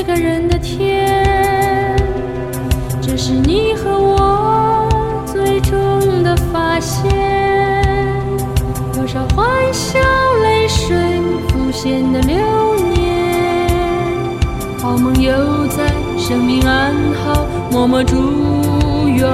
[0.00, 1.94] 一个人的天，
[3.02, 4.88] 这是你和我
[5.26, 7.12] 最终的发现。
[8.94, 9.98] 多少欢笑
[10.42, 10.96] 泪水
[11.48, 12.34] 浮现的流
[12.94, 13.68] 年，
[14.78, 18.16] 好梦又在生命安好，默默祝
[19.06, 19.28] 愿。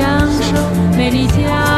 [0.00, 1.69] 享受美丽家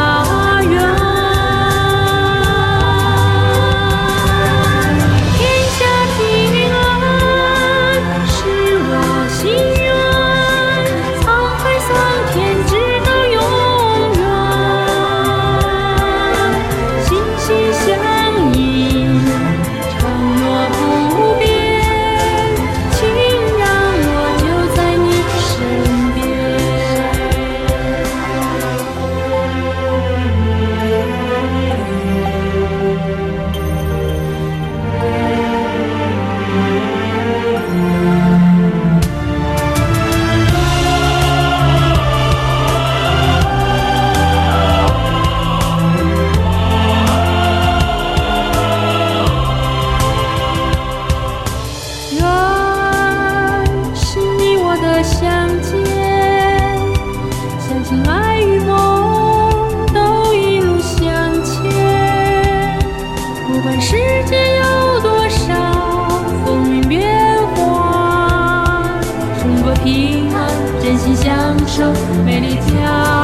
[63.92, 67.06] 世界有多少风云变
[67.48, 68.98] 幻
[69.38, 70.48] 中国平安
[70.82, 71.92] 真心相守
[72.24, 73.21] 美丽家。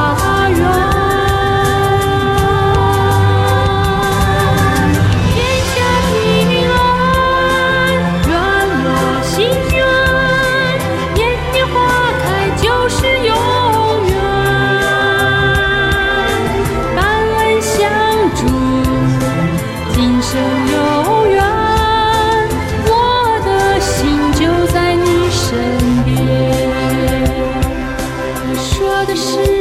[28.99, 29.58] 我的时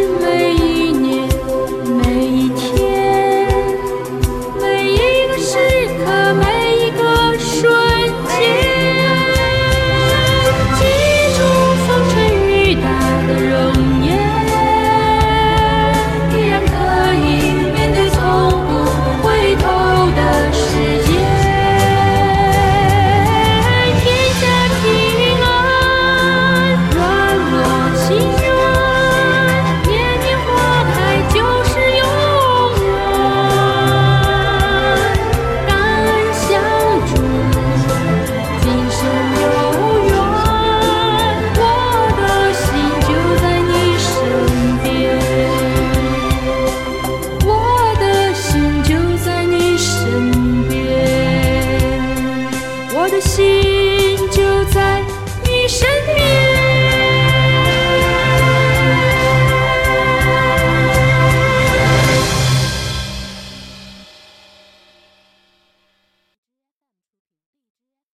[53.11, 53.68] 的心。